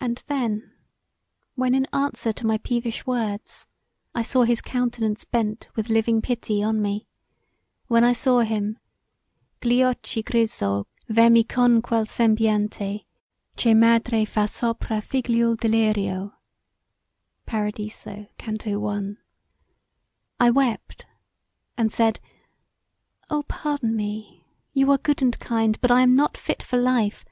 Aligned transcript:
And 0.00 0.16
then, 0.28 0.72
when 1.54 1.74
in 1.74 1.86
answer 1.92 2.32
to 2.32 2.46
my 2.46 2.56
peevish 2.56 3.04
words, 3.04 3.66
I 4.14 4.22
saw 4.22 4.44
his 4.44 4.62
countenance 4.62 5.26
bent 5.26 5.68
with 5.76 5.90
living 5.90 6.22
pity 6.22 6.62
on 6.62 6.80
me[,] 6.80 7.06
when 7.86 8.02
I 8.02 8.14
saw 8.14 8.40
him 8.40 8.78
Gli 9.60 9.80
occhi 9.82 10.22
drizzo 10.24 10.86
ver 11.06 11.28
me 11.28 11.44
con 11.44 11.82
quel 11.82 12.06
sembiante 12.06 13.04
Che 13.58 13.74
madre 13.74 14.24
fa 14.24 14.46
sopra 14.48 15.02
figlioul 15.02 15.56
deliro 15.60 16.32
P[a]radiso. 17.46 18.26
C 18.40 18.74
1. 18.74 19.18
I 20.40 20.50
wept 20.50 21.04
and 21.76 21.92
said, 21.92 22.20
"Oh, 23.28 23.42
pardon 23.42 23.94
me! 23.94 24.46
You 24.72 24.90
are 24.90 24.96
good 24.96 25.20
and 25.20 25.38
kind 25.38 25.78
but 25.82 25.90
I 25.90 26.00
am 26.00 26.16
not 26.16 26.38
fit 26.38 26.62
for 26.62 26.78
life. 26.78 27.22